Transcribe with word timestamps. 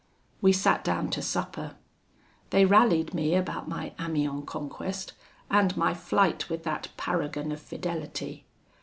"We 0.41 0.51
sat 0.51 0.83
down 0.83 1.11
to 1.11 1.21
supper. 1.21 1.75
They 2.49 2.65
rallied 2.65 3.13
me 3.13 3.35
about 3.35 3.67
my 3.69 3.93
Amiens 3.99 4.45
conquest, 4.47 5.13
and 5.47 5.77
my 5.77 5.93
flight 5.93 6.49
with 6.49 6.63
that 6.63 6.89
paragon 6.97 7.51
of 7.51 7.61
fidelity. 7.61 8.47